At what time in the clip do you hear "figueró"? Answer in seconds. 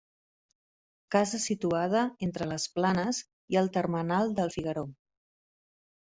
4.59-4.87